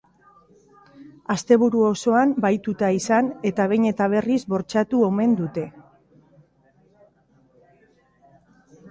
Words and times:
Asteburu 1.33 1.81
osoan 1.89 2.31
bahituta 2.45 2.87
izan 2.99 3.29
eta 3.49 3.67
behin 3.73 3.85
eta 3.89 4.07
berriz 4.13 4.37
bortxatu 4.53 5.01
omen 5.09 5.35
dute. 5.41 5.67